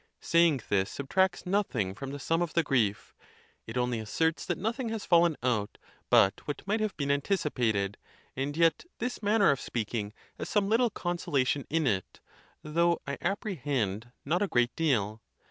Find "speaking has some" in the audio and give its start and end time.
9.61-10.67